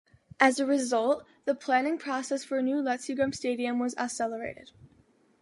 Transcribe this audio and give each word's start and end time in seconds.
As 0.39 0.59
a 0.59 0.65
result, 0.65 1.23
the 1.45 1.53
planning 1.53 1.99
process 1.99 2.43
for 2.43 2.57
the 2.57 2.63
new 2.63 2.77
Letzigrund 2.77 3.35
stadium 3.35 3.77
was 3.77 3.95
accelerated. 3.97 4.71